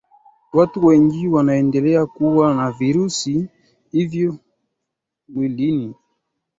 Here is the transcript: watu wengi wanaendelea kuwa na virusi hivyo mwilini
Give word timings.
watu 0.53 0.85
wengi 0.85 1.27
wanaendelea 1.27 2.05
kuwa 2.05 2.53
na 2.53 2.71
virusi 2.71 3.49
hivyo 3.91 4.35
mwilini 5.27 5.95